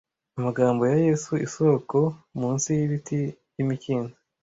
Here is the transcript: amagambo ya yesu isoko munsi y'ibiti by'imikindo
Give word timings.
amagambo 0.37 0.81
ya 0.89 0.97
yesu 1.05 1.31
isoko 1.47 1.97
munsi 2.39 2.67
y'ibiti 2.77 3.19
by'imikindo 3.51 4.13